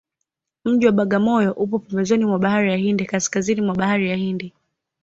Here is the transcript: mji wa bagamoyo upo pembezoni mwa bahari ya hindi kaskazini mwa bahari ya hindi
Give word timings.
mji 0.65 0.85
wa 0.85 0.91
bagamoyo 0.91 1.53
upo 1.53 1.79
pembezoni 1.79 2.25
mwa 2.25 2.39
bahari 2.39 2.71
ya 2.71 2.77
hindi 2.77 3.05
kaskazini 3.05 3.61
mwa 3.61 3.75
bahari 3.75 4.09
ya 4.09 4.15
hindi 4.15 4.53